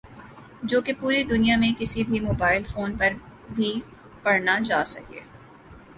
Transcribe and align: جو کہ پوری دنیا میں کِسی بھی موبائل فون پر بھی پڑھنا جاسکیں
جو 0.63 0.79
کہ 0.81 0.93
پوری 0.99 1.23
دنیا 1.23 1.57
میں 1.57 1.71
کِسی 1.79 2.03
بھی 2.03 2.19
موبائل 2.19 2.63
فون 2.63 2.97
پر 2.97 3.13
بھی 3.55 3.71
پڑھنا 4.23 4.57
جاسکیں 4.65 5.21